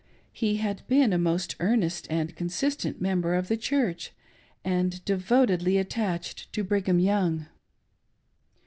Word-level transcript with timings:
He 0.33 0.55
had 0.55 0.81
been 0.87 1.13
a 1.13 1.19
most 1.19 1.55
earnest 1.59 2.07
and 2.09 2.35
consistent 2.35 2.99
member 2.99 3.35
of 3.35 3.49
the 3.49 3.55
Church, 3.55 4.13
and 4.65 5.05
devotedly 5.05 5.77
attached 5.77 6.51
to 6.53 6.63
Brigham 6.63 6.97
Young. 6.97 7.45